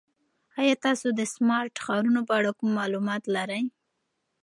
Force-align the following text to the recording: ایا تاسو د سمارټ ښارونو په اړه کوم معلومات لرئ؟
ایا 0.59 0.75
تاسو 0.85 1.07
د 1.19 1.21
سمارټ 1.35 1.73
ښارونو 1.85 2.21
په 2.27 2.33
اړه 2.39 2.51
کوم 2.57 2.69
معلومات 2.79 3.23
لرئ؟ 3.35 3.63